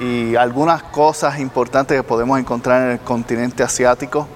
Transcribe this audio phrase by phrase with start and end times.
[0.00, 4.28] y algunas cosas importantes que podemos encontrar en el continente asiático.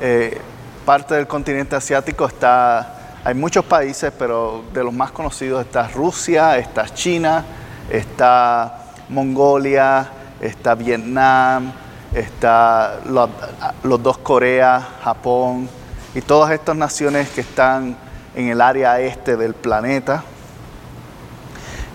[0.00, 0.40] Eh,
[0.84, 6.58] parte del continente asiático está, hay muchos países, pero de los más conocidos está Rusia,
[6.58, 7.44] está China,
[7.90, 10.08] está Mongolia,
[10.40, 11.72] está Vietnam,
[12.12, 15.68] está los, dos Coreas, Japón
[16.14, 17.96] y todas estas naciones que están
[18.34, 20.24] en el área este del planeta.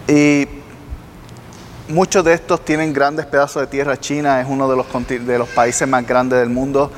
[0.08, 0.61] Y
[1.92, 4.00] muchos de estos tienen grandes pedazos de tierra.
[4.00, 6.92] China es uno de los, de los países más grandes del mundo.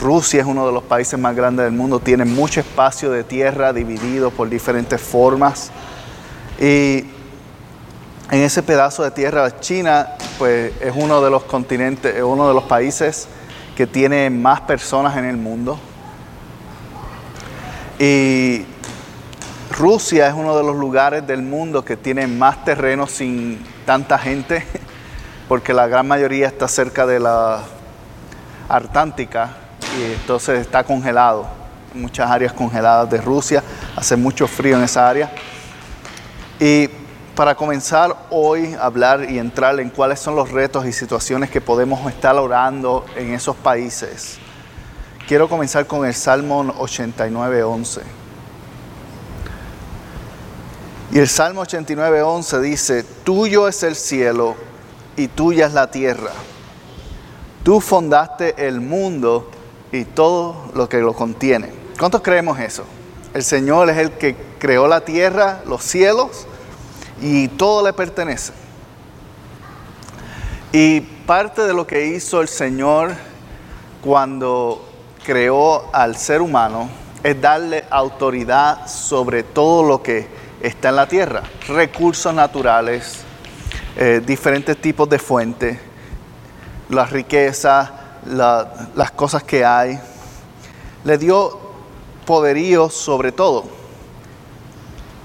[0.00, 2.00] Rusia es uno de los países más grandes del mundo.
[2.00, 5.70] Tiene mucho espacio de tierra dividido por diferentes formas.
[6.60, 7.04] Y
[8.30, 12.54] en ese pedazo de tierra, China pues, es uno de los continentes, es uno de
[12.54, 13.28] los países
[13.76, 15.78] que tiene más personas en el mundo.
[17.98, 18.64] Y
[19.80, 24.62] Rusia es uno de los lugares del mundo que tiene más terreno sin tanta gente,
[25.48, 27.62] porque la gran mayoría está cerca de la
[28.68, 29.56] Artántica
[29.98, 31.46] y entonces está congelado.
[31.94, 33.64] Muchas áreas congeladas de Rusia,
[33.96, 35.32] hace mucho frío en esa área.
[36.58, 36.90] Y
[37.34, 41.62] para comenzar hoy a hablar y entrar en cuáles son los retos y situaciones que
[41.62, 44.36] podemos estar orando en esos países,
[45.26, 48.19] quiero comenzar con el Salmo 89.11.
[51.12, 54.54] Y el Salmo 89.11 dice, Tuyo es el cielo
[55.16, 56.30] y tuya es la tierra.
[57.64, 59.50] Tú fundaste el mundo
[59.90, 61.70] y todo lo que lo contiene.
[61.98, 62.84] ¿Cuántos creemos eso?
[63.34, 66.46] El Señor es el que creó la tierra, los cielos
[67.20, 68.52] y todo le pertenece.
[70.72, 73.10] Y parte de lo que hizo el Señor
[74.00, 74.88] cuando
[75.24, 76.88] creó al ser humano
[77.24, 83.22] es darle autoridad sobre todo lo que está en la tierra, recursos naturales,
[83.96, 85.78] eh, diferentes tipos de fuentes,
[86.88, 87.90] las riquezas,
[88.26, 89.98] las cosas que hay.
[91.04, 91.58] Le dio
[92.26, 93.64] poderío sobre todo.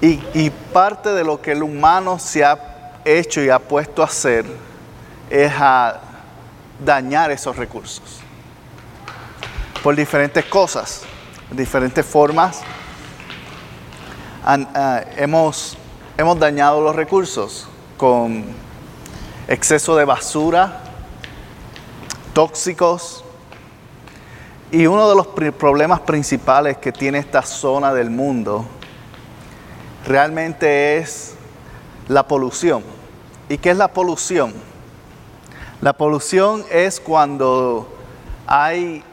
[0.01, 4.45] Y, parte de lo que el humano se ha hecho y ha puesto a hacer
[5.29, 5.99] es a
[6.83, 8.19] dañar esos recursos.
[9.81, 11.03] Por diferentes cosas,
[11.49, 12.61] diferentes formas.
[14.47, 15.75] Ah, hemos,
[16.19, 17.67] hemos dañado los recursos
[17.97, 18.45] con
[19.47, 20.83] exceso de basura,
[22.31, 23.23] tóxicos.
[24.71, 28.67] Y uno de los problemas principales que tiene esta zona del mundo
[30.05, 31.33] realmente es
[32.07, 32.83] la polución.
[33.49, 34.53] ¿Y qué es la polución?
[35.81, 37.87] La polución es cuando
[38.45, 39.03] hay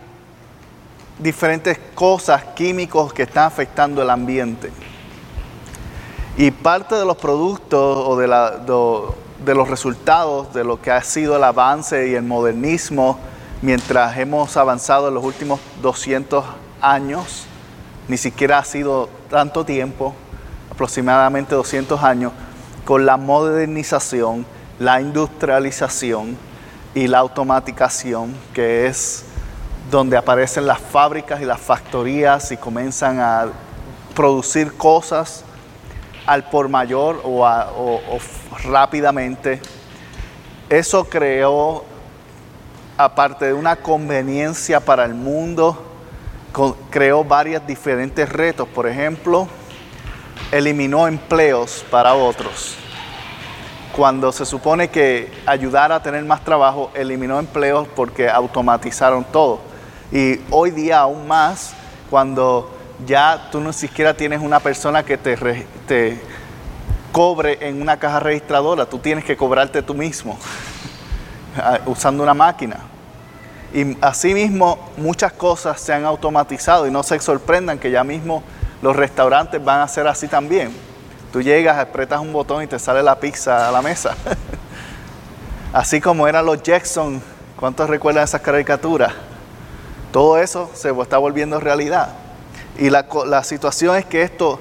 [1.19, 4.71] diferentes cosas, químicos que están afectando el ambiente.
[6.37, 11.37] Y parte de los productos o de, de, los resultados de lo que ha sido
[11.37, 13.19] el avance y el modernismo
[13.61, 16.43] mientras hemos avanzado en los últimos 200
[16.81, 17.45] años,
[18.09, 20.15] ni siquiera ha sido tanto tiempo,
[20.71, 22.33] aproximadamente 200 años,
[22.87, 24.47] con la modernización,
[24.79, 26.39] la industrialización
[26.95, 29.27] y la automatización, que es
[29.91, 33.49] donde aparecen las fábricas y las factorías y comienzan a
[34.15, 35.45] producir cosas
[36.27, 37.47] al por mayor o,
[38.65, 39.61] rápidamente.
[40.69, 41.85] Eso creó,
[42.97, 45.85] aparte de una conveniencia para el mundo,
[46.91, 48.69] creó varios diferentes retos.
[48.69, 49.49] Por ejemplo,
[50.51, 52.77] eliminó empleos para otros.
[53.95, 59.61] Cuando se supone que ayudar a tener más trabajo, eliminó empleos porque automatizaron todo.
[60.11, 61.75] Y hoy día aún más,
[62.09, 62.71] cuando
[63.07, 65.37] ya tú no siquiera tienes una persona que te,
[67.13, 70.39] cobre en una caja registradora, tú tienes que cobrarte tú mismo
[71.87, 72.79] usando una máquina.
[73.75, 78.43] Y asimismo muchas cosas se han automatizado y no se sorprendan que ya mismo
[78.83, 80.73] los restaurantes van a ser así también.
[81.33, 84.15] Tú llegas, apretas un botón y te sale la pizza a la mesa.
[85.73, 87.23] así como eran los Jackson,
[87.59, 89.13] ¿cuántos recuerdan esas caricaturas?
[90.13, 92.11] Todo eso se está volviendo realidad.
[92.79, 94.61] Y la situación es que esto,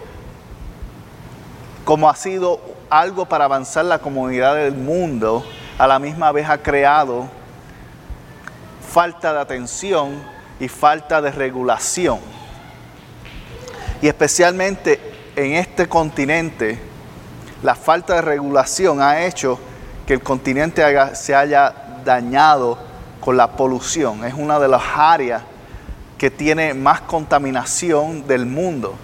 [1.92, 5.46] como ha sido algo para avanzar la comunidad del mundo,
[5.78, 7.28] a la misma vez ha creado
[8.90, 10.24] falta de atención
[10.58, 12.20] y falta de regulación.
[14.02, 15.02] Y especialmente
[15.36, 16.80] en este continente,
[17.62, 19.60] la falta de regulación ha hecho
[20.08, 20.82] que el continente
[21.14, 21.74] se haya
[22.06, 22.78] dañado
[23.20, 24.24] con la polución.
[24.24, 25.42] Es una de las áreas
[26.18, 28.96] que tiene más contaminación del mundo.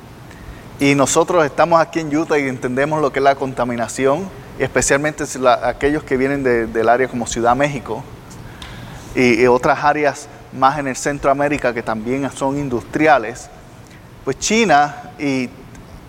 [0.80, 4.30] Y nosotros estamos aquí en Utah y entendemos lo que es la contaminación,
[4.60, 5.24] especialmente
[5.64, 8.04] aquellos que vienen del área como Ciudad México
[9.16, 13.50] y, y otras áreas más en el Centroamérica que también son industriales.
[14.24, 15.50] Pues China y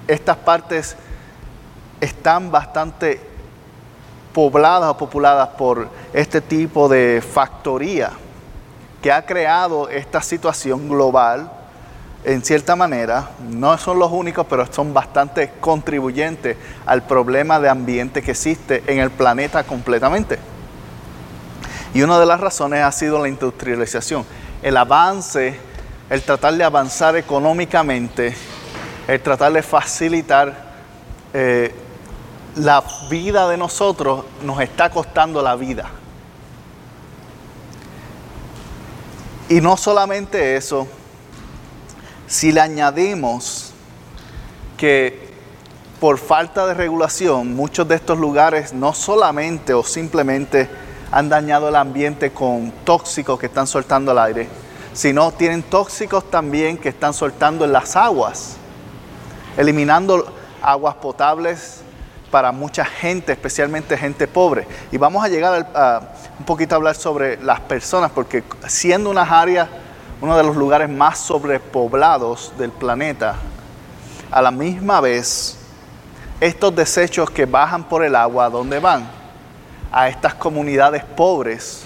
[0.06, 0.96] estas partes
[1.98, 3.22] están bastante
[4.34, 8.10] pobladas o populadas por este tipo de factoría
[9.00, 11.57] que ha creado esta situación global
[12.24, 18.22] en cierta manera, no son los únicos, pero son bastante contribuyentes al problema de ambiente
[18.22, 20.38] que existe en el planeta completamente.
[21.94, 24.24] Y una de las razones ha sido la industrialización,
[24.62, 25.58] el avance,
[26.10, 28.34] el tratar de avanzar económicamente,
[29.06, 30.68] el tratar de facilitar
[31.32, 31.74] eh,
[32.56, 35.88] la vida de nosotros, nos está costando la vida.
[39.48, 40.86] Y no solamente eso,
[42.28, 43.72] si le añadimos
[44.76, 45.28] que
[45.98, 50.68] por falta de regulación muchos de estos lugares no solamente o simplemente
[51.10, 54.46] han dañado el ambiente con tóxicos que están soltando al aire,
[54.92, 58.56] sino tienen tóxicos también que están soltando en las aguas,
[59.56, 60.30] eliminando
[60.62, 61.80] aguas potables
[62.30, 64.66] para mucha gente, especialmente gente pobre.
[64.92, 66.00] Y vamos a llegar a,
[66.38, 69.68] un poquito a hablar sobre las personas, porque siendo unas áreas,
[70.20, 73.36] uno de los lugares más sobrepoblados del planeta,
[74.30, 75.56] a la misma vez,
[76.40, 79.08] estos desechos que bajan por el agua, ¿a dónde van?
[79.90, 81.84] A estas comunidades pobres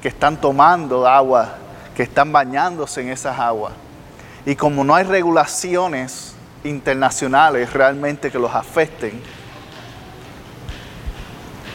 [0.00, 1.54] que están tomando agua,
[1.94, 3.72] que están bañándose en esas aguas.
[4.44, 9.22] Y como no hay regulaciones internacionales realmente que los afecten,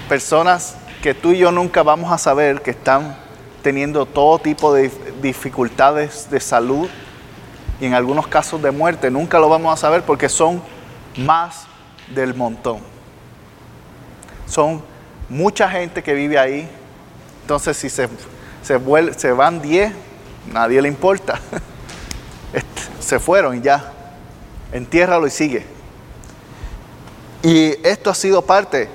[0.10, 3.18] personas que tú y yo nunca vamos a saber que están
[3.62, 4.90] teniendo todo tipo de
[5.22, 6.90] dificultades de salud
[7.80, 9.12] y en algunos casos de muerte.
[9.12, 10.62] Nunca lo vamos a saber porque son
[11.18, 11.66] más
[12.14, 12.80] del montón.
[14.48, 14.82] Son
[15.30, 16.70] mucha gente que vive ahí.
[17.42, 18.10] Entonces si se,
[18.64, 19.94] se, van 10,
[20.52, 21.40] nadie le importa.
[23.00, 23.94] se fueron y ya.
[24.72, 25.66] Entiérralo y sigue.
[27.44, 28.90] Y esto ha sido parte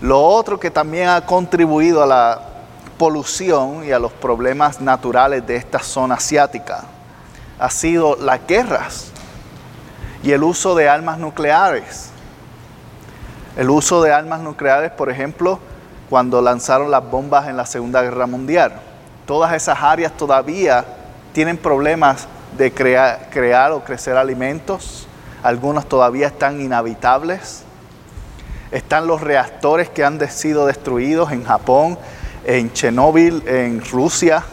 [0.00, 2.42] lo otro que también ha contribuido a la
[2.98, 6.84] polución y a los problemas naturales de esta zona asiática
[7.58, 9.10] ha sido las guerras
[10.22, 12.10] y el uso de armas nucleares.
[13.56, 15.58] El uso de armas nucleares, por ejemplo,
[16.10, 18.72] cuando lanzaron las bombas en la Segunda Guerra Mundial.
[19.24, 20.84] Todas esas áreas todavía
[21.32, 22.26] tienen problemas
[22.58, 25.06] de crear, o crecer alimentos.
[25.42, 27.64] Algunos todavía están inhabitables
[28.70, 31.98] están los reactores que han sido destruidos en Japón,
[32.46, 34.44] en Chernóbil, en Rusia.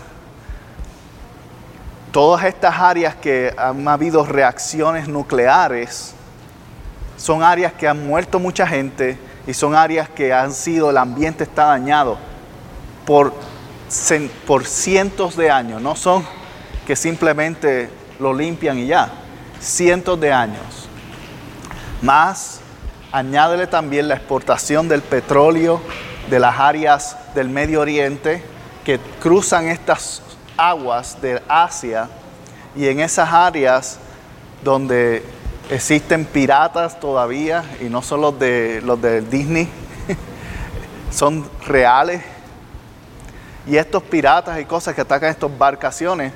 [2.11, 6.15] Todas estas áreas que han habido reacciones nucleares
[7.17, 11.43] son áreas que han muerto mucha gente y son áreas que han sido, el ambiente
[11.43, 12.17] está dañado
[13.05, 13.33] por,
[14.47, 16.25] por cientos de años, no son
[16.87, 17.89] que simplemente
[18.19, 19.11] lo limpian y ya,
[19.59, 20.89] cientos de años.
[22.01, 22.59] Más
[23.11, 25.79] añádele también la exportación del petróleo
[26.29, 28.43] de las áreas del Medio Oriente
[28.83, 30.21] que cruzan estas
[30.57, 32.09] aguas de Asia
[32.75, 33.99] y en esas áreas
[34.63, 35.23] donde
[35.69, 39.69] existen piratas todavía y no son los de los de Disney,
[41.11, 42.21] son reales.
[43.65, 46.33] Y estos piratas y cosas que atacan estas embarcaciones,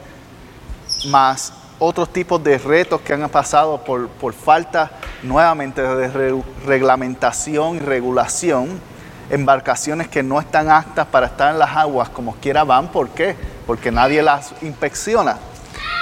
[1.09, 4.91] más otros tipos de retos que han pasado por, por falta
[5.23, 8.79] nuevamente de reglamentación y regulación,
[9.29, 13.35] embarcaciones que no están aptas para estar en las aguas como quiera van, ¿por qué?
[13.65, 15.37] Porque nadie las inspecciona.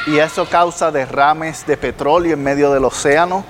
[0.07, 3.43] Y eso causa derrames de petróleo en medio del océano,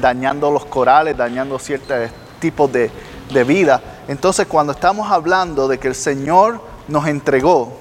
[0.00, 2.90] dañando los corales, dañando ciertos tipos de,
[3.32, 3.80] de vida.
[4.08, 7.80] Entonces cuando estamos hablando de que el Señor nos entregó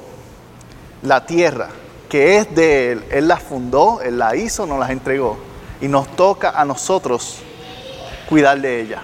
[1.01, 1.69] la tierra,
[2.09, 3.05] que es de Él.
[3.11, 5.37] Él la fundó, Él la hizo, nos las entregó.
[5.81, 7.39] Y nos toca a nosotros
[8.29, 9.03] cuidar de ella.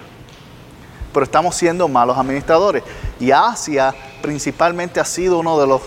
[1.13, 2.83] Pero estamos siendo malos administradores.
[3.19, 5.81] Y Asia principalmente ha sido uno de los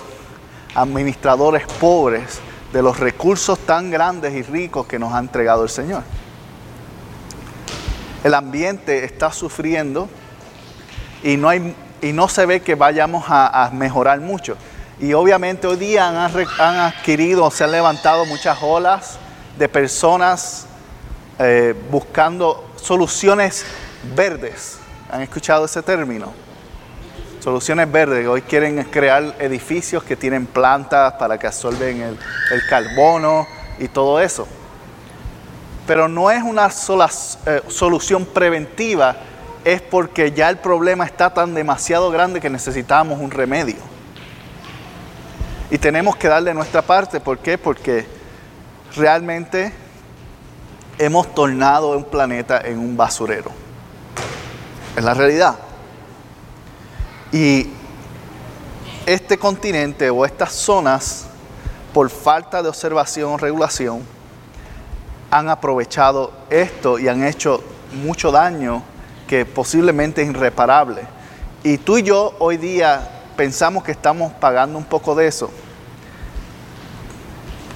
[0.75, 2.41] administradores pobres
[2.73, 6.03] de los recursos tan grandes y ricos que nos ha entregado el Señor.
[8.25, 10.09] el ambiente está sufriendo
[11.23, 14.57] y no, hay, y no se ve que vayamos a, mejorar mucho.
[14.99, 16.17] Y obviamente hoy día han,
[16.59, 19.19] han, adquirido, se han levantado muchas olas
[19.59, 20.67] de personas
[21.39, 23.65] eh, buscando soluciones
[24.17, 24.79] verdes.
[25.11, 26.33] ¿Han escuchado ese término?
[27.41, 28.27] Soluciones verdes.
[28.27, 33.47] Hoy quieren crear edificios que tienen plantas para que absorben el, carbono
[33.79, 34.49] y todo eso.
[35.87, 37.11] Pero no es una sola
[37.45, 39.17] eh, solución preventiva,
[39.63, 43.77] es porque ya el problema está tan demasiado grande que necesitamos un remedio.
[45.71, 47.59] Y tenemos que darle nuestra parte, ¿por qué?
[47.59, 48.07] Porque
[48.97, 49.71] realmente
[50.99, 53.64] hemos tornado un planeta en un basurero.
[54.97, 55.57] Es la realidad.
[57.33, 57.69] Y
[59.07, 61.27] este continente o estas zonas,
[61.93, 64.03] por falta de observación o regulación,
[65.31, 67.63] han aprovechado esto y han hecho
[68.05, 68.83] mucho daño
[69.27, 71.03] que posiblemente es irreparable.
[71.63, 75.51] Y tú y yo hoy día pensamos que estamos pagando un poco de eso.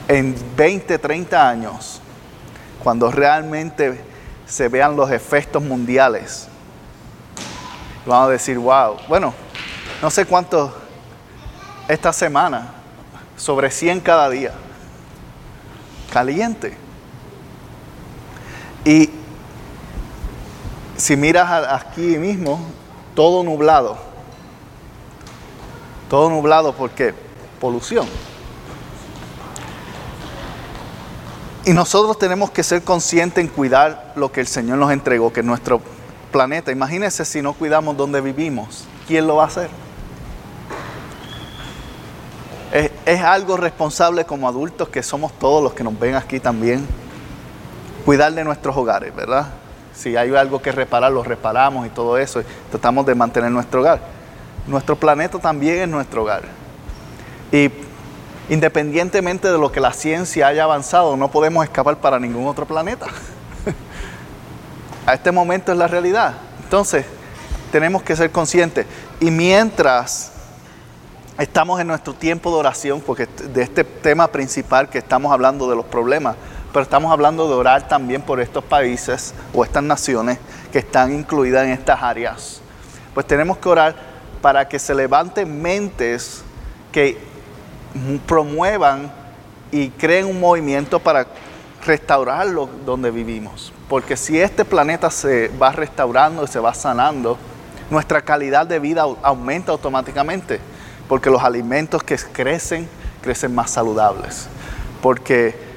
[0.07, 2.01] En 20, 30 años,
[2.83, 4.01] cuando realmente
[4.47, 6.48] se vean los efectos mundiales,
[8.09, 9.35] vamos a decir, wow, bueno,
[10.01, 10.75] no sé cuánto
[11.87, 12.73] esta semana,
[13.37, 14.53] sobre 100 cada día,
[16.11, 16.77] caliente.
[18.85, 19.11] Y
[20.97, 22.61] si miras aquí mismo,
[23.15, 23.99] todo nublado.
[26.09, 27.15] Todo nublado porque
[27.61, 28.07] polución.
[31.65, 35.41] Y nosotros tenemos que ser conscientes en cuidar lo que el Señor nos entregó, que
[35.41, 35.83] es nuestro
[36.29, 36.71] planeta.
[36.71, 38.87] Imagínense si no cuidamos donde vivimos.
[39.07, 39.71] ¿Quién lo va a hacer?
[43.07, 46.87] Es, algo responsable como adultos que somos todos los que nos ven aquí también
[48.05, 49.47] cuidar de nuestros hogares, ¿verdad?
[49.95, 54.01] Si hay algo que reparar, lo reparamos y todo eso, tratamos de mantener nuestro hogar.
[54.67, 56.43] Nuestro planeta también es nuestro hogar.
[57.51, 57.71] Y
[58.51, 63.07] independientemente de lo que la ciencia haya avanzado, no podemos escapar para ningún otro planeta.
[65.09, 66.35] A este momento es la realidad.
[66.63, 67.07] Entonces,
[67.73, 68.85] tenemos que ser conscientes.
[69.21, 70.33] Y mientras
[71.39, 75.77] estamos en nuestro tiempo de oración, porque de este tema principal que estamos hablando de
[75.77, 76.37] los problemas,
[76.75, 80.39] pero estamos hablando de orar también por estos países o estas naciones
[80.73, 82.61] que están incluidas en estas áreas.
[83.15, 83.97] Pues tenemos que orar
[84.43, 86.43] para que se levanten mentes
[86.93, 87.17] que
[88.27, 89.11] promuevan
[89.73, 91.27] y creen un movimiento para
[91.87, 93.73] restaurarlo donde vivimos.
[93.89, 97.39] Porque si este planeta se va restaurando y se va sanando,
[97.91, 100.61] nuestra calidad de vida aumenta automáticamente.
[101.09, 102.89] Porque los alimentos que crecen,
[103.23, 104.47] crecen más saludables.
[105.01, 105.69] Porque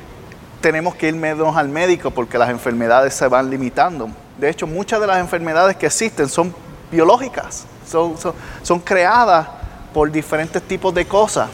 [0.60, 4.10] tenemos que ir menos al médico porque las enfermedades se van limitando.
[4.38, 6.54] De hecho, muchas de las enfermedades que existen son
[6.92, 8.16] biológicas, son,
[8.62, 9.48] son, creadas
[9.94, 11.50] por diferentes tipos de cosas.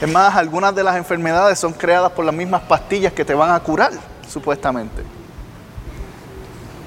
[0.00, 3.50] Es más, algunas de las enfermedades son creadas por las mismas pastillas que te van
[3.50, 3.92] a curar,
[4.28, 5.17] supuestamente.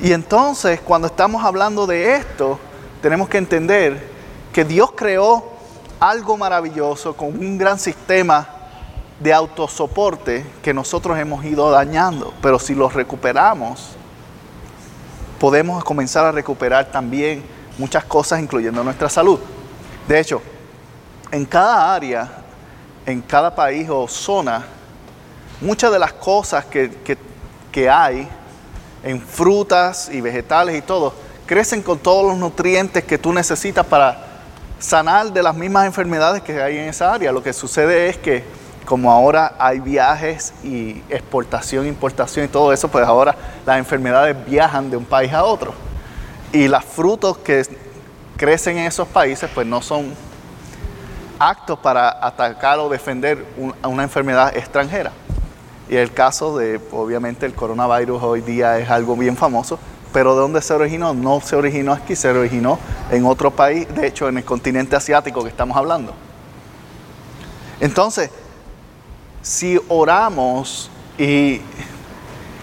[0.02, 2.58] Y entonces, cuando estamos hablando de esto,
[3.04, 4.10] tenemos que entender
[4.52, 5.48] que Dios creó
[6.00, 8.50] algo maravilloso con un gran sistema
[9.20, 12.34] de autosoporte que nosotros hemos ido dañando.
[12.42, 13.90] Pero si los recuperamos,
[15.40, 17.44] podemos comenzar a recuperar también
[17.78, 19.40] muchas cosas, incluyendo nuestra salud.
[20.08, 20.42] De hecho,
[21.32, 22.28] en cada área,
[23.06, 24.66] en cada país o zona,
[25.62, 26.92] muchas de las cosas que,
[27.72, 28.28] que hay
[29.04, 31.14] en frutas y vegetales y todo,
[31.46, 34.28] crecen con todos los nutrientes que tú necesitas para
[34.80, 37.32] sanar de las mismas enfermedades que hay en esa área.
[37.32, 38.44] Lo que sucede es que
[38.86, 44.90] como ahora hay viajes y exportación, importación y todo eso, pues ahora las enfermedades viajan
[44.90, 45.74] de un país a otro.
[46.52, 47.64] Y los frutos que
[48.38, 50.14] crecen en esos países, pues no son
[51.40, 53.46] actos para atacar o defender
[53.84, 55.12] una enfermedad extranjera.
[55.92, 59.78] Y el caso de, obviamente, el coronavirus hoy día es algo bien famoso,
[60.14, 61.14] pero ¿de dónde se originó?
[61.14, 62.80] No se originó aquí, se originó
[63.12, 66.14] en otro país, de hecho en el continente asiático que estamos hablando.
[67.82, 68.30] Entonces,
[69.42, 71.60] si oramos y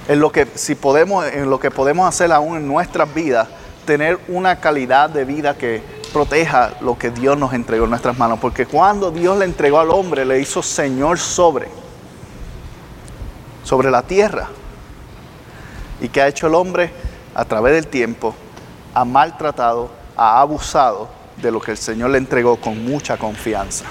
[0.08, 3.46] en lo que, si podemos, en lo que podemos hacer aún en nuestras vidas,
[3.84, 5.82] tener una calidad de vida que
[6.14, 8.38] proteja lo que Dios nos entregó en nuestras manos.
[8.38, 11.68] Porque cuando Dios le entregó al hombre, le hizo Señor sobre,
[13.68, 14.48] sobre la tierra.
[16.00, 16.90] ¿Y que ha hecho el hombre?
[17.34, 18.34] A través del tiempo,
[18.94, 23.84] ha maltratado, ha abusado de lo que el Señor le entregó con mucha confianza.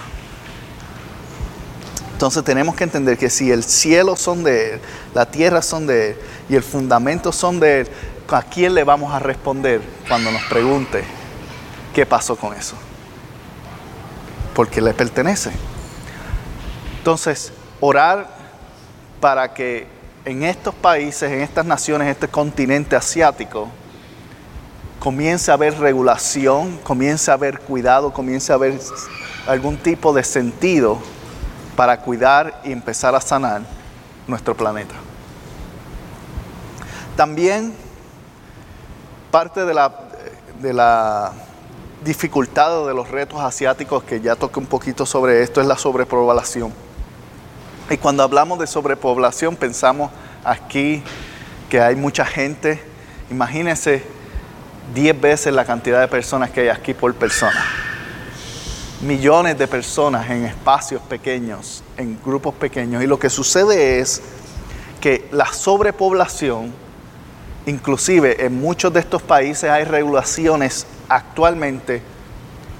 [2.11, 4.81] Entonces tenemos que entender que si el cielo son de Él,
[5.13, 6.17] la tierra son de Él
[6.49, 7.87] y el fundamento son de Él,
[8.31, 11.03] ¿a quién le vamos a responder cuando nos pregunte
[11.93, 12.75] qué pasó con eso?
[14.55, 15.51] Porque le pertenece.
[16.97, 18.36] Entonces, orar
[19.19, 19.87] para que
[20.25, 23.69] en estos países, en estas naciones, en este continente asiático,
[24.99, 28.79] comience a haber regulación, comience a haber cuidado, comience a haber
[29.47, 30.99] algún tipo de sentido
[31.75, 33.61] para cuidar y empezar a sanar
[34.27, 34.95] nuestro planeta.
[37.15, 37.73] También
[39.31, 39.73] parte de
[40.73, 41.31] la,
[42.03, 46.86] dificultad de los retos asiáticos, que ya toqué un poquito sobre esto, es la sobrepoblación.
[47.89, 50.11] Y cuando hablamos de sobrepoblación, pensamos
[50.43, 51.01] aquí
[51.69, 52.81] que hay mucha gente.
[53.31, 54.03] Imagínense
[54.93, 57.63] 10 veces la cantidad de personas que hay aquí por persona.
[59.01, 63.03] Millones de personas en espacios pequeños, en grupos pequeños.
[63.03, 64.21] Y lo que sucede es
[64.99, 66.73] que la sobrepoblación,
[67.67, 72.01] inclusive en muchos de estos países hay regulaciones actualmente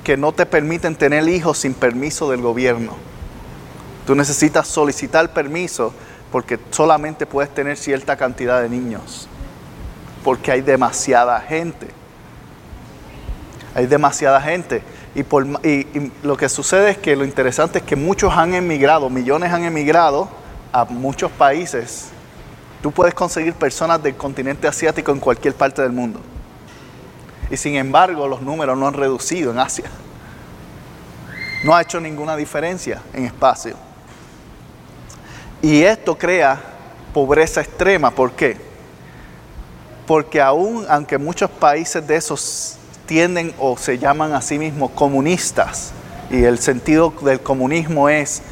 [0.03, 2.95] que no te permiten tener hijos sin permiso del gobierno.
[4.07, 5.93] Tú necesitas solicitar permiso
[6.31, 9.27] porque solamente puedes tener cierta cantidad de niños,
[10.23, 11.87] porque hay demasiada gente.
[13.75, 14.81] Hay demasiada gente.
[15.13, 15.25] Y,
[16.23, 20.29] lo que sucede es que lo interesante es que muchos han emigrado, millones han emigrado
[20.71, 22.07] a muchos países.
[22.81, 26.21] Tú puedes conseguir personas del continente asiático en cualquier parte del mundo.
[27.51, 29.91] Y sin embargo, los números no han reducido en Asia.
[31.65, 33.86] No ha hecho ninguna diferencia en espacio.
[35.67, 36.61] Y esto crea
[37.13, 38.09] pobreza extrema.
[38.09, 38.55] ¿Por qué?
[40.05, 45.91] Porque aún, aunque muchos países de esos tienden o se llaman a sí mismos comunistas,
[46.29, 48.43] y el sentido del comunismo es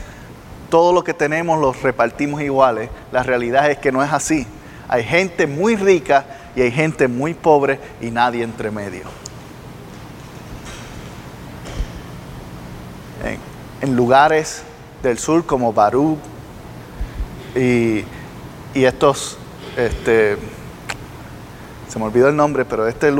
[0.69, 4.45] todo lo que tenemos los repartimos iguales, la realidad es que no es así.
[4.89, 9.03] Hay gente muy rica y hay gente muy pobre y nadie entre medio.
[13.79, 14.63] En, lugares
[15.01, 16.17] del sur como Barú
[17.55, 18.05] y,
[18.73, 19.37] estos,
[19.77, 20.37] este,
[21.87, 23.13] se me olvidó el nombre, pero este es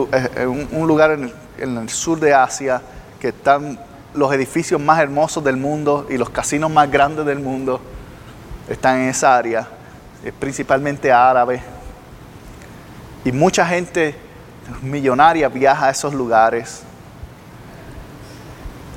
[0.45, 2.81] un, lugar en el, sur de Asia
[3.19, 3.79] que están
[4.13, 7.79] los edificios más hermosos del mundo y los casinos más grandes del mundo
[8.69, 9.67] están en esa área,
[10.23, 11.61] es principalmente árabe.
[13.23, 14.15] Y mucha gente
[14.81, 16.83] millonaria viaja a esos lugares.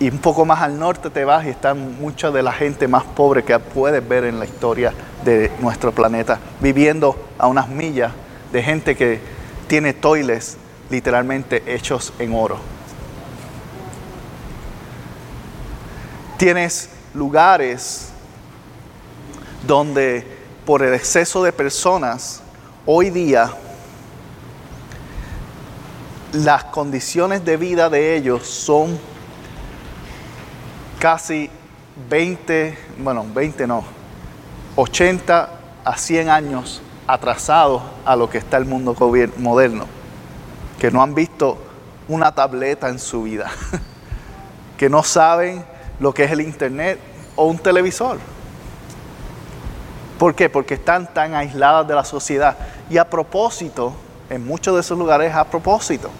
[0.00, 3.02] Y un poco más al norte te vas y está mucha de la gente más
[3.02, 4.92] pobre que puedes ver en la historia
[5.24, 8.12] de nuestro planeta, viviendo a unas millas
[8.52, 9.20] de gente que
[9.66, 10.56] tiene toiles
[10.88, 12.58] literalmente hechos en oro.
[16.36, 18.10] Tienes lugares
[19.66, 20.24] donde
[20.64, 22.40] por el exceso de personas
[22.86, 23.52] hoy día
[26.32, 28.98] las condiciones de vida de ellos son
[30.98, 31.50] casi
[32.10, 33.84] 20, bueno, 20 no,
[34.76, 35.48] 80
[35.84, 38.94] a 100 años atrasados a lo que está el mundo
[39.38, 39.86] moderno,
[40.78, 41.58] que no han visto
[42.08, 43.50] una tableta en su vida,
[44.78, 45.64] que no saben
[46.00, 46.98] lo que es el internet
[47.36, 48.18] o un televisor.
[50.18, 50.48] ¿Por qué?
[50.50, 52.56] Porque están tan aisladas de la sociedad.
[52.90, 53.94] Y a propósito,
[54.28, 56.10] en muchos de esos lugares a propósito.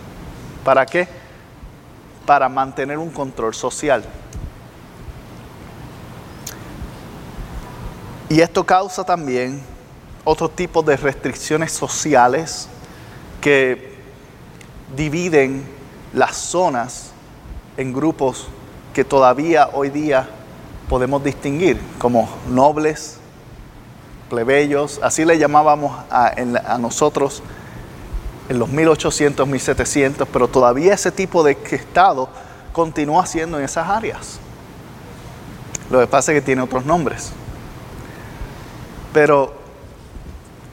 [0.65, 1.09] ¿Para qué?
[2.25, 4.05] Para mantener un control social.
[8.31, 9.63] Y esto causa también
[10.25, 12.69] otro tipo de restricciones sociales
[13.41, 13.97] que
[14.95, 15.65] dividen
[16.13, 17.13] las zonas
[17.79, 18.49] en grupos
[18.93, 20.29] que todavía hoy día
[20.91, 23.19] podemos distinguir como nobles,
[24.29, 26.35] plebeyos, así le llamábamos a,
[26.79, 27.43] nosotros
[28.51, 32.29] en los 1800, 1700, pero todavía ese tipo de estado
[32.73, 34.39] continúa siendo en esas áreas.
[35.91, 37.33] Lo que pasa es que tiene otros nombres.
[39.13, 39.55] Pero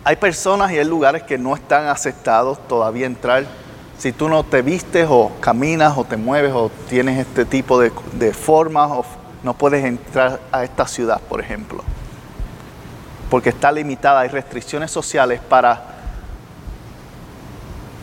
[0.04, 3.46] hay personas y hay lugares que no están aceptados todavía entrar.
[3.98, 7.92] Si tú no te vistes o caminas o te mueves o tienes este tipo de,
[8.14, 8.92] de formas,
[9.44, 11.84] no puedes entrar a esta ciudad, por ejemplo.
[13.30, 15.82] Porque está limitada, hay restricciones sociales para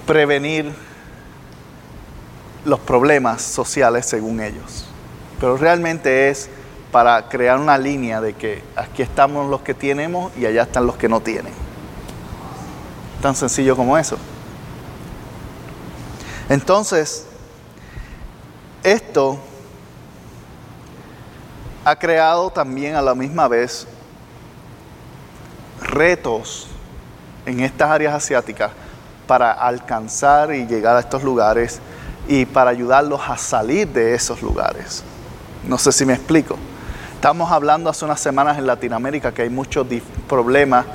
[0.07, 0.73] prevenir
[2.64, 4.87] los problemas sociales según ellos.
[5.40, 6.49] Pero realmente es
[6.93, 10.97] para crear una línea de que aquí estamos los que tenemos y allá están los
[10.97, 11.55] que no tienen.
[13.23, 14.19] Tan sencillo como eso.
[16.51, 17.27] Entonces,
[18.83, 19.39] esto
[21.85, 23.87] ha creado también a la misma vez
[25.81, 26.69] retos
[27.47, 28.71] en estas áreas asiáticas
[29.27, 31.81] para alcanzar y llegar a estos lugares
[32.29, 35.03] y para ayudarlos a salir de esos lugares.
[35.67, 36.59] No sé si me explico.
[37.23, 39.87] Estamos hablando hace unas semanas en Latinoamérica que hay muchos
[40.29, 40.87] problemas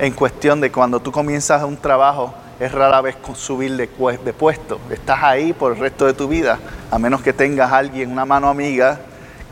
[0.00, 3.86] en cuestión de cuando tú comienzas un trabajo, es rara vez subir de,
[4.24, 4.80] de puesto.
[4.90, 6.58] Estás ahí por el resto de tu vida,
[6.90, 8.98] a menos que tengas alguien, una mano amiga,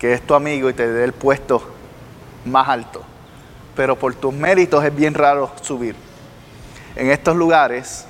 [0.01, 1.63] que es tu amigo y te dé el puesto
[2.45, 3.05] más alto.
[3.77, 5.95] Pero por tus méritos es bien raro subir.
[6.97, 8.05] En estos lugares,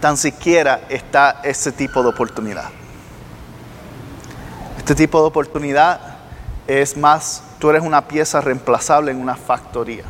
[0.00, 2.70] tan siquiera está ese tipo de oportunidad.
[4.86, 5.98] Este tipo de oportunidad
[6.68, 10.04] es más, tú eres una pieza reemplazable en una factoría.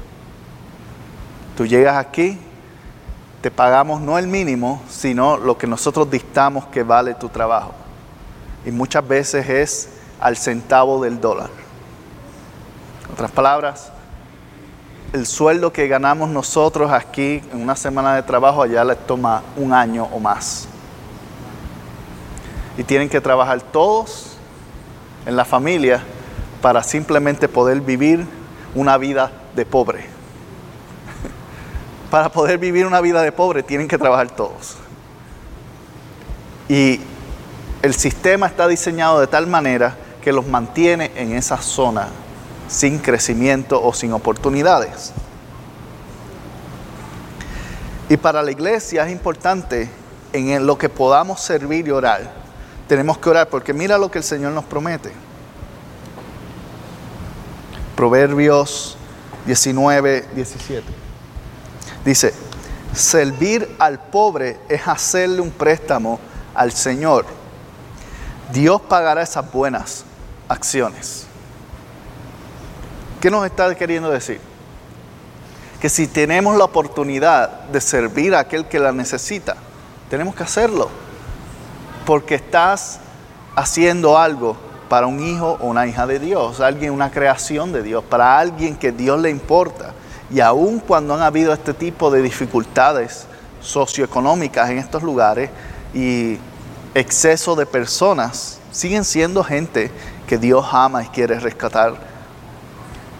[1.57, 2.39] Tú llegas aquí,
[3.41, 7.73] te pagamos no el mínimo, sino lo que nosotros dictamos que vale tu trabajo.
[8.67, 9.89] Y muchas veces es
[10.21, 11.49] al centavo del dólar.
[13.07, 13.91] En otras palabras,
[15.15, 19.73] el sueldo que ganamos nosotros aquí en una semana de trabajo allá les toma un
[19.73, 20.69] año o más.
[22.77, 24.36] Y tienen que trabajar todos
[25.27, 26.03] en la familia
[26.63, 28.27] para simplemente poder vivir
[28.75, 30.07] una vida de pobre
[32.11, 34.77] para poder vivir una vida de pobre tienen que trabajar todos.
[36.69, 37.01] Y
[37.83, 42.09] el sistema está diseñado de tal manera que los mantiene en esa zona
[42.69, 45.13] sin crecimiento o sin oportunidades.
[48.09, 49.89] Y para la iglesia es importante
[50.33, 52.46] en lo que podamos servir y orar.
[52.89, 55.13] Tenemos que orar porque mira lo que el Señor nos promete.
[57.97, 58.97] Proverbios
[59.47, 60.85] 19, 17.
[62.05, 62.35] Dice,
[62.93, 66.21] servir al pobre es hacerle un préstamo
[66.55, 67.27] al Señor.
[68.53, 70.05] Dios pagará esas buenas
[70.49, 71.27] acciones.
[73.21, 74.41] ¿Qué nos está queriendo decir?
[75.81, 79.57] Que si tenemos la oportunidad de servir a aquel que la necesita,
[80.09, 81.06] tenemos que hacerlo.
[82.07, 83.01] Porque estás
[83.55, 84.57] haciendo algo
[84.89, 88.77] para un hijo o una hija de Dios, alguien, una creación de Dios, para alguien
[88.77, 89.93] que Dios le importa.
[90.31, 93.27] Y aun cuando han habido este tipo de dificultades
[93.61, 95.51] socioeconómicas en estos lugares
[95.93, 96.39] y
[96.95, 99.91] exceso de personas, siguen siendo gente
[100.27, 101.95] que Dios ama y quiere rescatar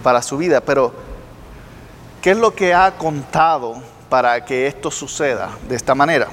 [0.03, 0.61] para su vida.
[0.61, 0.93] Pero,
[2.21, 3.75] ¿qué es lo que ha contado
[4.09, 6.27] para que esto suceda de esta manera?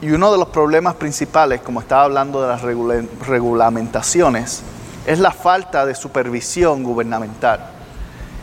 [0.00, 4.62] Y uno de los problemas principales, como estaba hablando de las regulamentaciones,
[5.06, 7.70] es la falta de supervisión gubernamental.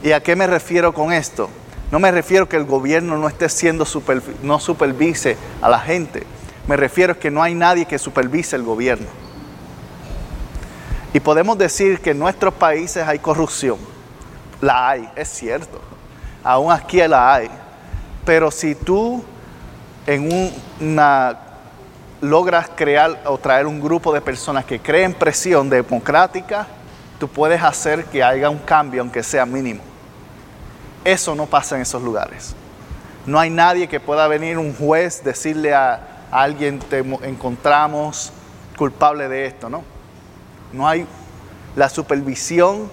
[0.03, 1.49] ¿Y a qué me refiero con esto?
[1.91, 3.85] No me refiero que el gobierno no esté siendo
[4.43, 6.23] no supervise a la gente.
[6.67, 9.07] Me refiero que no hay nadie que supervise el gobierno.
[11.13, 13.77] Y podemos decir que en nuestros países hay corrupción.
[14.61, 15.81] La hay, es cierto.
[16.43, 17.49] Aún aquí la hay.
[18.23, 19.23] Pero si tú
[20.07, 21.37] en una
[22.21, 26.67] logras crear o traer un grupo de personas que creen presión democrática,
[27.19, 29.81] tú puedes hacer que haya un cambio, aunque sea mínimo.
[31.03, 32.55] Eso no pasa en esos lugares.
[33.25, 38.31] No hay nadie que pueda venir un juez decirle a, alguien te encontramos
[38.77, 39.83] culpable de esto, ¿no?
[40.71, 41.05] No hay
[41.75, 42.89] la supervisión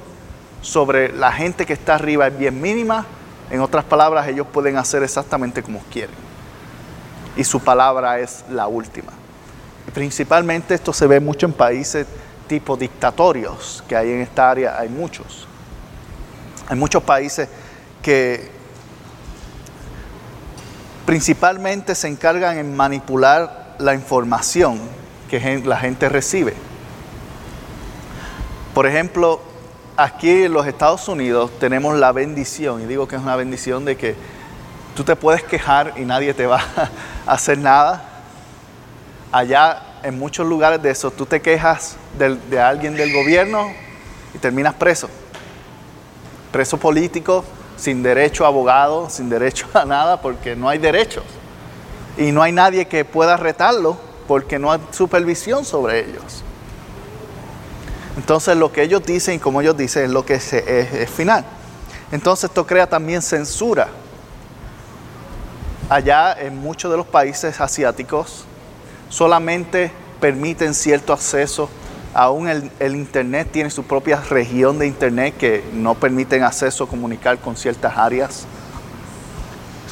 [0.61, 3.07] sobre la gente que está arriba es bien mínima.
[3.51, 6.28] En otras palabras, ellos pueden hacer exactamente como quieren.
[7.38, 9.12] Y su palabra es la última.
[9.94, 12.07] principalmente esto se ve mucho en países
[12.48, 15.46] tipo dictatorios, que hay en esta área, hay muchos.
[16.68, 17.48] Hay muchos países
[18.03, 18.51] que
[21.07, 24.81] principalmente se encargan en manipular la información
[25.31, 26.55] que la gente recibe.
[28.74, 29.40] Por ejemplo,
[29.96, 33.96] aquí en los Estados Unidos tenemos la bendición, y digo que es una bendición de
[33.96, 34.38] que
[34.94, 36.61] tú te puedes quejar y nadie te va
[37.27, 38.05] a hacer nada.
[39.31, 43.72] Allá en muchos lugares de eso, tú te quejas de, alguien del gobierno
[44.35, 45.09] y terminas preso.
[46.53, 47.44] Preso político,
[47.77, 51.24] sin derecho a abogado, sin derecho a nada, porque no hay derechos.
[52.16, 53.96] Y no hay nadie que pueda retarlo
[54.27, 56.42] porque no hay supervisión sobre ellos.
[58.16, 61.44] Entonces lo que ellos dicen y como ellos dicen es lo que es final.
[62.11, 63.88] Entonces esto crea también censura.
[65.88, 68.44] Allá en muchos de los países asiáticos
[69.09, 71.70] solamente permiten cierto acceso
[72.14, 77.57] Aún el, Internet tiene su propia región de Internet que no permiten acceso comunicar con
[77.57, 78.46] ciertas áreas.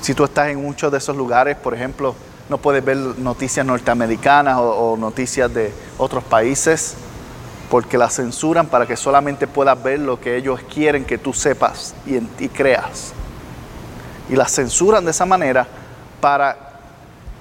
[0.01, 2.15] Si tú estás en muchos de esos lugares, por ejemplo,
[2.49, 6.95] no puedes ver noticias norteamericanas o, noticias de otros países
[7.71, 11.95] porque las censuran para que solamente puedas ver lo que ellos quieren que tú sepas
[12.07, 13.13] y, y creas.
[14.29, 15.67] Y las censuran de esa manera
[16.27, 16.57] para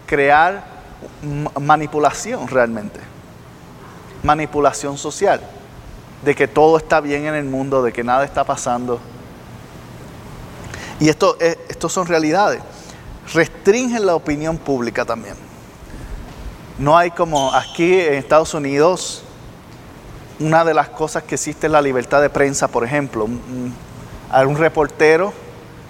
[0.05, 0.63] crear
[1.59, 2.99] manipulación realmente.
[4.21, 5.41] Manipulación social.
[6.23, 8.99] De que todo está bien en el mundo, de que nada está pasando.
[10.99, 12.61] Y esto, esto son realidades.
[13.33, 15.33] Restringen la opinión pública también.
[16.77, 19.23] No hay como aquí en Estados Unidos,
[20.39, 23.25] una de las cosas que existe es la libertad de prensa, por ejemplo.
[23.25, 25.33] Un, reportero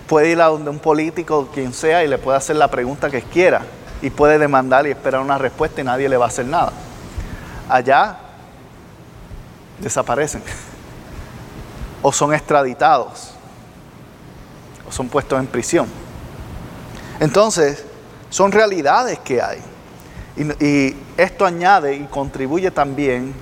[0.08, 3.22] puede ir a donde un político, quien sea, y le puede hacer la pregunta que
[3.22, 3.62] quiera
[4.02, 6.72] y puede demandar y esperar una respuesta y nadie le va a hacer nada.
[7.70, 8.18] Allá
[9.80, 10.44] desaparecen
[12.02, 13.32] o son extraditados
[14.88, 15.88] o son puestos en prisión.
[17.20, 17.84] Entonces,
[18.30, 19.60] son realidades que hay.
[20.36, 23.34] Y, y, esto añade y contribuye también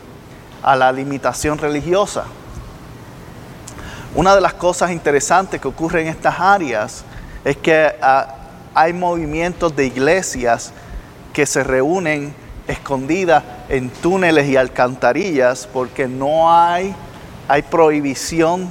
[0.62, 2.26] a la limitación religiosa.
[4.16, 7.04] Una de las cosas interesantes que ocurre en estas áreas
[7.44, 8.36] es que ah,
[8.76, 10.72] hay movimientos de iglesias
[11.34, 12.36] que se reúnen
[12.68, 16.96] escondidas en túneles y alcantarillas porque no hay,
[17.48, 18.70] hay prohibición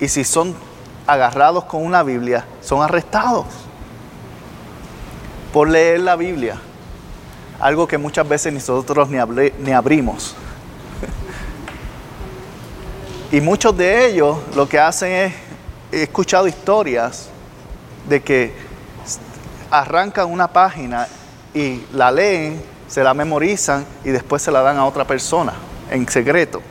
[0.00, 0.54] y si son
[1.06, 3.46] agarrados con una Biblia, son arrestados
[5.52, 6.58] por leer la Biblia.
[7.60, 9.18] Algo que muchas veces nosotros ni,
[9.58, 10.34] ni abrimos.
[13.34, 15.34] Y muchos de ellos lo que hacen es,
[15.90, 17.30] he escuchado historias
[18.08, 18.54] de que
[19.72, 21.08] arrancan una página
[21.52, 25.52] y la leen, se la memorizan y después se la dan a otra persona
[25.90, 26.62] en secreto.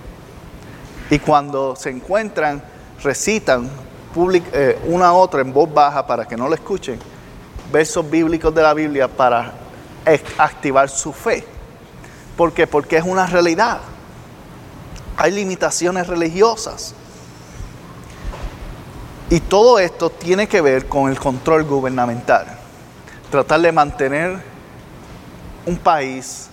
[1.09, 2.63] Y cuando se encuentran,
[3.03, 3.69] recitan
[4.53, 6.97] eh, una a otra en voz baja para que no lo escuchen,
[7.73, 9.51] versos bíblicos de la Biblia para
[10.37, 11.45] activar su fe.
[12.37, 12.67] ¿Por qué?
[12.67, 13.81] Porque es una realidad.
[15.17, 16.93] Hay limitaciones religiosas.
[19.29, 22.63] Y todo esto tiene que ver con el control gubernamental
[23.33, 24.39] tratar de mantener
[25.65, 26.49] un país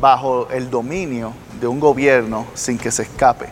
[0.00, 3.48] bajo el dominio de un gobierno sin que se escape.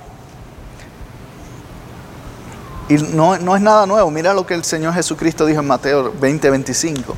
[2.89, 4.13] Y no, es nada nuevo.
[4.13, 7.17] Mira lo que el Señor Jesucristo dijo en Mateo 20, 25.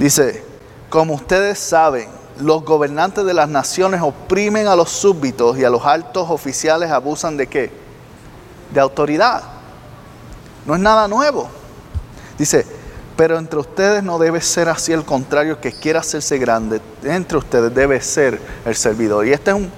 [0.00, 0.44] Dice,
[0.90, 2.08] como ustedes saben,
[2.40, 7.36] los gobernantes de las naciones oprimen a los súbditos y a los altos oficiales abusan
[7.36, 7.72] de qué?
[8.72, 9.42] De autoridad.
[10.66, 11.48] No es nada nuevo.
[12.38, 12.66] Dice,
[13.16, 16.80] pero entre ustedes no debe ser así el contrario, que quiera hacerse grande.
[17.02, 19.26] Entre ustedes debe ser el servidor.
[19.26, 19.70] Y este es un,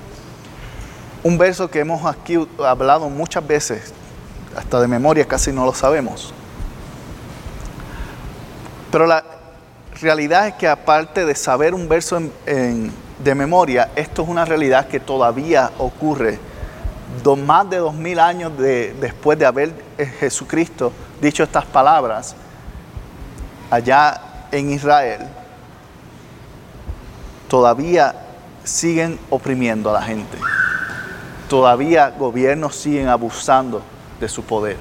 [1.22, 3.94] un verso que hemos aquí hablado muchas veces,
[4.56, 6.34] hasta de memoria casi no lo sabemos.
[8.90, 9.24] Pero la
[10.00, 15.00] realidad es que aparte de saber un verso de memoria, esto es una realidad que
[15.00, 16.38] todavía ocurre
[17.44, 22.34] más de dos mil años después de haber eh, Jesucristo dicho estas palabras
[23.68, 25.20] allá en Israel,
[27.48, 28.14] todavía
[28.64, 30.38] siguen oprimiendo a la gente.
[31.48, 33.82] Todavía gobiernos siguen abusando
[34.20, 34.76] de su poder.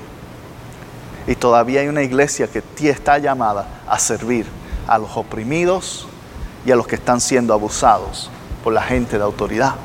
[1.27, 4.45] Y todavía hay una iglesia que está llamada a servir
[4.89, 6.07] a los oprimidos
[6.65, 8.29] y a los que están siendo abusados
[8.63, 9.75] por la gente de autoridad.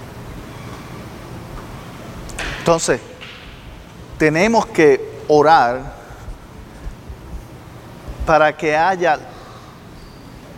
[2.59, 3.01] Entonces,
[4.19, 5.95] tenemos que orar
[8.27, 9.19] para que haya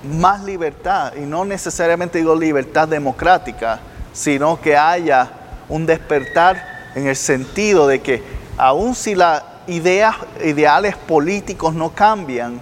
[0.05, 3.81] más libertad, y no necesariamente digo libertad democrática,
[4.13, 5.31] sino que haya
[5.69, 8.23] un despertar en el sentido de que
[8.57, 12.61] aun si las ideas, ideales políticos no cambian,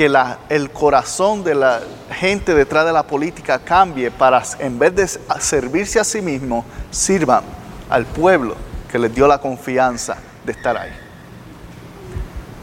[0.00, 0.10] que
[0.48, 5.06] el corazón de la gente detrás de la política cambie para, en vez de
[5.38, 7.44] servirse a sí mismo, sirvan
[7.90, 8.56] al pueblo
[8.90, 10.90] que les dio la confianza de estar ahí.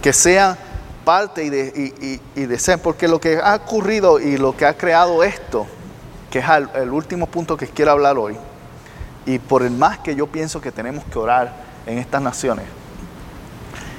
[0.02, 0.58] Que sean
[1.06, 5.24] parte y de, y, ser, porque lo que ha ocurrido y lo que ha creado
[5.24, 5.68] esto,
[6.32, 8.36] que es el, último punto que quiero hablar hoy,
[9.28, 11.54] y por el más que yo pienso que tenemos que orar
[11.86, 12.66] en estas naciones,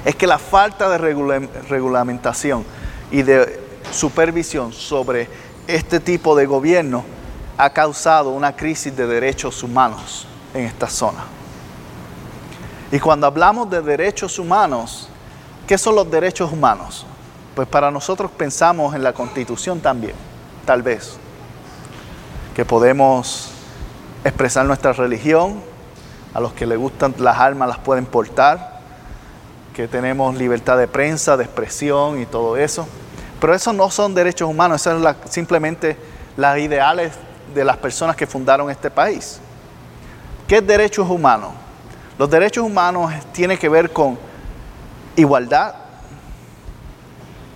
[0.03, 0.97] es que la falta de
[1.69, 2.65] regulamentación
[3.11, 3.59] y de
[3.91, 5.27] supervisión sobre
[5.67, 7.03] este tipo de gobierno
[7.57, 11.25] ha causado una crisis de derechos humanos en esta zona.
[12.91, 15.09] Y cuando hablamos de derechos humanos,
[15.69, 17.05] ¿Qué son los derechos humanos?
[17.53, 20.15] Pues para nosotros pensamos en la constitución también,
[20.65, 21.15] tal vez,
[22.55, 23.51] que podemos
[24.23, 25.61] expresar nuestra religión,
[26.33, 28.78] a los que les gustan las armas las pueden portar,
[29.79, 32.85] que tenemos libertad de prensa, de expresión y todo eso.
[33.39, 35.95] Pero esos no son derechos humanos, esos son simplemente
[36.35, 37.13] las ideales
[37.55, 39.39] de las personas que fundaron este país.
[40.49, 41.51] ¿Qué es derechos humanos?
[42.17, 44.19] Los derechos humanos tienen que ver con
[45.15, 45.75] igualdad,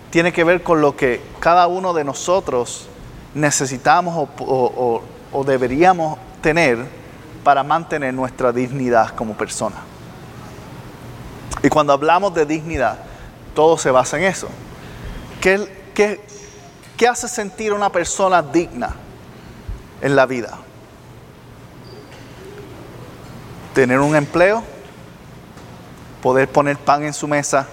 [0.09, 2.87] tiene que ver con lo que cada uno de nosotros
[3.33, 5.01] necesitamos o,
[5.33, 6.85] o deberíamos tener
[7.43, 9.75] para mantener nuestra dignidad como persona.
[11.63, 12.99] Y cuando hablamos de dignidad,
[13.55, 14.49] todo se basa en eso.
[15.39, 16.19] ¿Qué, qué,
[16.97, 18.93] qué hace sentir a una persona digna
[20.01, 20.59] en la vida?
[23.73, 24.61] Tener un empleo,
[26.21, 27.65] poder poner pan en su mesa,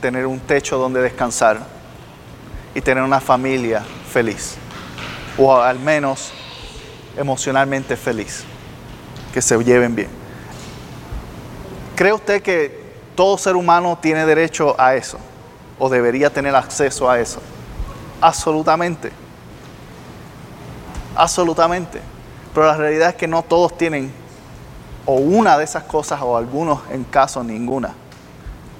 [0.00, 1.60] tener un techo donde descansar
[2.74, 4.56] y tener una familia feliz.
[5.38, 6.32] O al menos
[7.16, 8.42] emocionalmente feliz.
[9.32, 10.08] Que se lleven bien.
[11.94, 12.79] ¿Cree usted que
[13.20, 15.18] todo ser humano tiene derecho a eso?
[15.78, 17.38] ¿O debería tener acceso a eso?
[18.18, 19.12] Absolutamente.
[21.14, 22.00] Absolutamente.
[22.54, 24.10] Pero la realidad es que no todos tienen
[25.04, 27.92] o una de esas cosas o algunos en caso ninguna.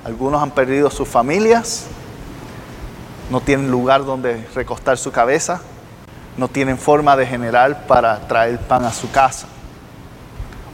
[0.07, 1.85] Algunos han perdido sus familias,
[3.29, 5.61] no tienen lugar donde recostar su cabeza,
[6.39, 9.49] no tienen forma de generar para traer pan a su casa.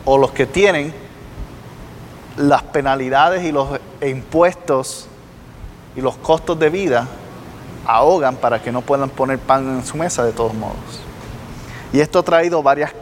[0.05, 1.06] O los que tienen
[2.37, 5.09] las penalidades y los impuestos
[5.97, 7.07] y los costos de vida
[7.87, 11.01] ahogan para que no puedan poner pan en su mesa de todos modos.
[11.93, 12.93] Y esto ha traído varias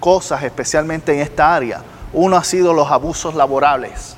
[0.00, 1.82] cosas, especialmente en esta área.
[2.12, 4.16] Uno ha sido los abusos laborales.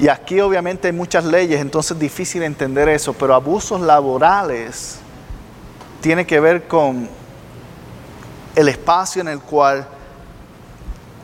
[0.00, 4.98] Y aquí obviamente hay muchas leyes, entonces es difícil entender eso, pero abusos laborales
[6.00, 7.08] tiene que ver con
[8.56, 9.86] el espacio en el cual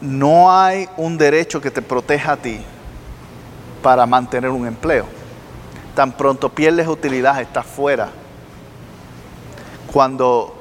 [0.01, 2.61] no hay un derecho que te proteja a ti
[3.83, 5.07] para mantener un empleo.
[5.95, 8.09] Tan pronto pierdes utilidad, estás fuera.
[9.93, 10.55] Cuando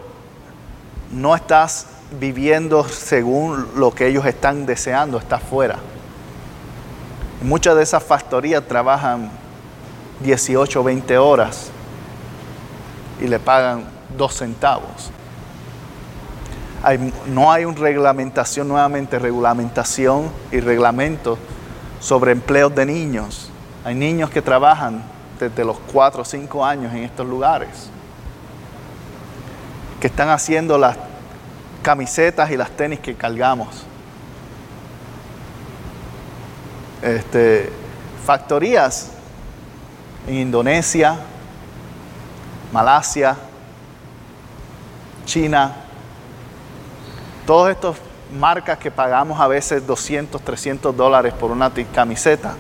[1.12, 1.88] no estás
[2.20, 5.78] viviendo según lo que ellos están deseando, estás fuera.
[7.42, 9.30] Muchas de esas factorías trabajan
[10.22, 11.70] 18 o 20 horas
[13.22, 13.86] y le pagan
[14.18, 15.12] dos centavos.
[17.28, 21.38] No hay una reglamentación, nuevamente regulamentación y reglamento
[22.00, 23.50] sobre empleos de niños.
[23.84, 25.04] Hay niños que trabajan
[25.40, 27.90] desde los 4 o 5 años en estos lugares,
[30.00, 30.98] que están haciendo las
[31.82, 33.84] camisetas y las tenis que cargamos.
[37.02, 37.72] Este,
[38.26, 39.12] factorías
[40.28, 41.18] en Indonesia,
[42.72, 43.38] Malasia,
[45.26, 45.87] China,
[47.48, 47.96] todas estas
[48.38, 52.54] marcas que pagamos a veces 200, 300 dólares por una camiseta,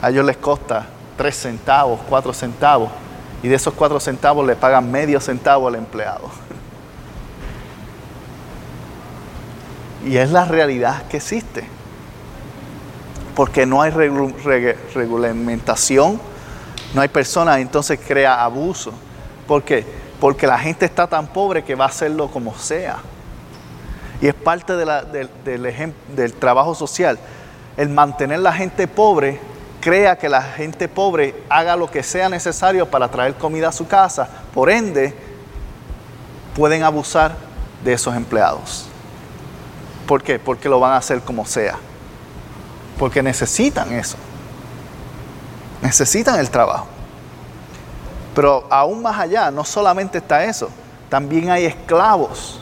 [0.00, 0.86] a ellos les costa
[1.18, 2.90] 3 centavos, 4 centavos,
[3.42, 6.30] y de esos 4 centavos le pagan medio centavo al empleado.
[10.04, 11.64] Y es la realidad que existe
[13.36, 16.20] porque no hay regulamentación,
[16.92, 18.92] no hay personas, entonces crea abuso.
[19.46, 20.01] ¿Por qué?
[20.22, 22.98] Porque la gente está tan pobre que va a hacerlo como sea.
[24.20, 25.28] Y es parte del,
[26.14, 27.18] del trabajo social.
[27.76, 29.40] El mantener la gente pobre
[29.80, 33.88] crea que la gente pobre haga lo que sea necesario para traer comida a su
[33.88, 34.28] casa.
[34.54, 35.12] Por ende,
[36.54, 37.34] pueden abusar
[37.82, 38.86] de esos empleados.
[40.06, 40.38] ¿Por qué?
[40.38, 41.76] Porque lo van a hacer como sea
[43.02, 44.16] porque necesitan eso.
[45.82, 46.86] Necesitan el trabajo.
[48.34, 50.70] Pero aún más allá, no solamente está eso,
[51.08, 52.60] también hay esclavos.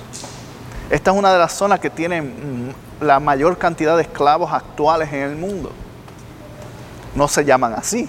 [0.91, 5.13] Esta es una de las zonas que tiene mm, la mayor cantidad de esclavos actuales
[5.13, 5.71] en el mundo.
[7.15, 8.09] No se llaman así.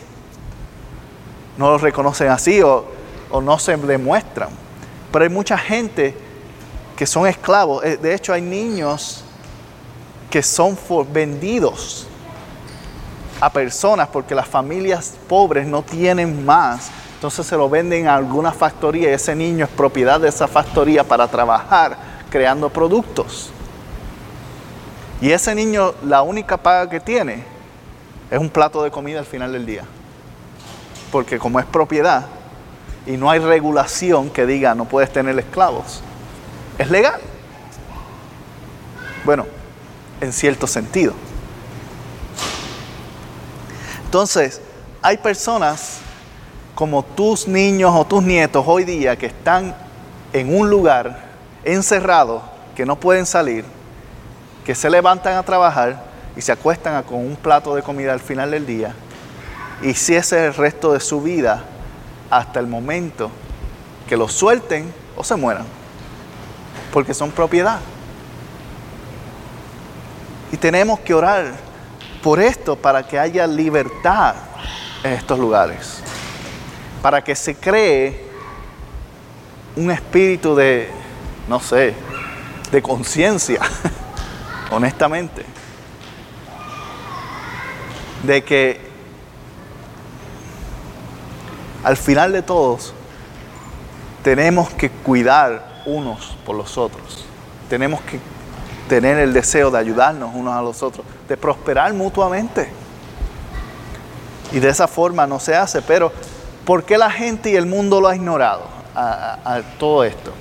[1.57, 2.85] No los reconocen así o,
[3.29, 4.49] o no se demuestran.
[5.11, 6.17] Pero hay mucha gente
[6.95, 7.83] que son esclavos.
[7.83, 9.23] Eh, de hecho, hay niños
[10.29, 10.77] que son
[11.11, 12.07] vendidos
[13.39, 16.89] a personas porque las familias pobres no tienen más.
[17.21, 21.03] Entonces se lo venden a alguna factoría y ese niño es propiedad de esa factoría
[21.03, 21.95] para trabajar
[22.31, 23.51] creando productos.
[25.21, 27.43] Y ese niño la única paga que tiene
[28.31, 29.83] es un plato de comida al final del día.
[31.11, 32.25] Porque como es propiedad
[33.05, 36.01] y no hay regulación que diga no puedes tener esclavos,
[36.79, 37.21] es legal.
[39.25, 39.45] Bueno,
[40.21, 41.13] en cierto sentido.
[44.05, 44.59] Entonces,
[45.03, 46.01] hay personas
[46.81, 49.75] como tus niños o tus nietos hoy día que están
[50.33, 51.25] en un lugar
[51.63, 52.41] encerrado,
[52.75, 53.65] que no pueden salir,
[54.65, 56.03] que se levantan a trabajar
[56.35, 58.95] y se acuestan con un plato de comida al final del día.
[59.83, 61.63] Y si ese es el resto de su vida
[62.31, 63.29] hasta el momento
[64.09, 65.67] que los suelten o se mueran,
[66.91, 67.79] porque son propiedad.
[70.51, 71.45] Y tenemos que orar
[72.23, 74.33] por esto, para que haya libertad
[75.03, 76.01] en estos lugares,
[77.01, 78.25] para que se cree
[79.75, 80.89] un espíritu de,
[81.47, 81.93] no sé,
[82.71, 83.59] de conciencia,
[84.71, 85.45] honestamente,
[88.23, 88.79] de que
[91.83, 92.93] al final de todos
[94.23, 97.25] tenemos que cuidar unos por los otros,
[97.69, 98.19] tenemos que
[98.87, 102.69] tener el deseo de ayudarnos unos a los otros, de prosperar mutuamente.
[104.51, 106.11] Y de esa forma no se hace, pero
[106.71, 108.61] ¿por qué la gente y el mundo lo ha ignorado
[108.95, 110.31] a, todo esto?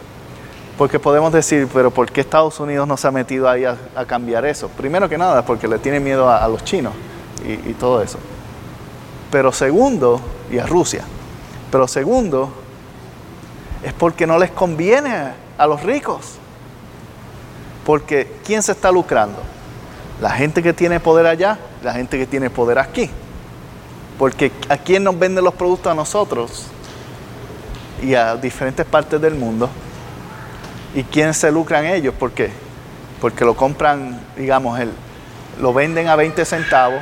[0.79, 3.77] Porque podemos decir, pero ¿por qué Estados Unidos no se ha metido ahí a,
[4.07, 4.69] cambiar eso?
[4.69, 6.93] Primero que nada, porque le tiene miedo a, los chinos
[7.45, 8.21] y, y todo eso.
[9.33, 10.21] Pero segundo,
[10.53, 11.03] y a Rusia.
[11.73, 12.53] Pero segundo,
[13.83, 16.37] es porque no les conviene a los ricos.
[17.85, 19.41] Porque ¿quién se está lucrando?
[20.21, 23.11] La gente que tiene poder allá, la gente que tiene poder aquí.
[24.21, 26.67] Porque ¿a quién nos venden los productos a nosotros?
[28.03, 29.71] Y a diferentes partes del mundo.
[30.95, 32.13] ¿Y quién se lucran ellos?
[32.13, 32.51] ¿Por qué?
[33.23, 34.91] Porque lo compran, digamos, el,
[35.59, 37.01] lo venden a 20 centavos.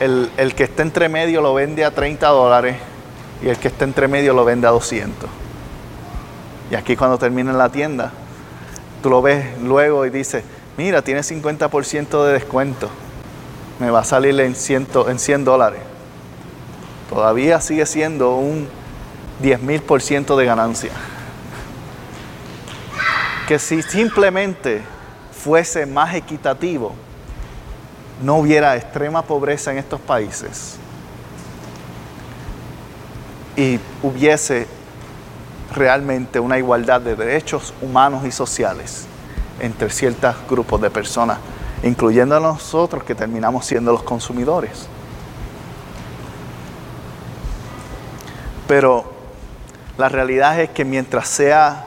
[0.00, 2.74] El, el que está entre medio lo vende a 30 dólares
[3.40, 5.30] y el que está entre medio lo vende a 200.
[6.72, 8.10] Y aquí cuando termina en la tienda,
[9.00, 10.42] tú lo ves luego y dices,
[10.76, 12.90] mira, tiene 50% de descuento,
[13.78, 15.80] me va a salir en 100, en 100 dólares.
[17.10, 18.68] Todavía sigue siendo un
[19.40, 20.92] 10 mil por ciento de ganancia.
[23.46, 24.82] Que si simplemente
[25.32, 26.94] fuese más equitativo,
[28.22, 30.76] no hubiera extrema pobreza en estos países
[33.56, 34.66] y hubiese
[35.74, 39.06] realmente una igualdad de derechos humanos y sociales
[39.60, 41.38] entre ciertos grupos de personas,
[41.84, 44.86] incluyendo a nosotros que terminamos siendo los consumidores.
[48.66, 49.04] Pero
[49.98, 51.84] la realidad es que mientras sea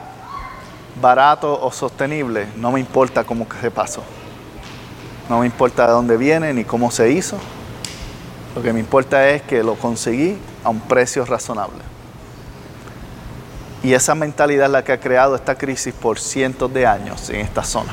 [1.02, 4.04] barato o sostenible, no me importa cómo se pasó.
[5.28, 7.36] No me importa de dónde viene ni cómo se hizo.
[8.54, 11.82] Lo que me importa es que lo conseguí a un precio razonable.
[13.82, 17.40] Y esa mentalidad es la que ha creado esta crisis por cientos de años en
[17.40, 17.92] esta zona.